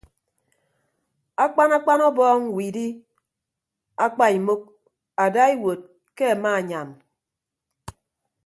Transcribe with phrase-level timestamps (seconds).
[1.43, 2.99] Akpan akpan ọbọọñ widdie
[4.05, 4.61] apaimuk
[5.23, 5.81] adaiwuod
[6.15, 6.89] ke amaanyam.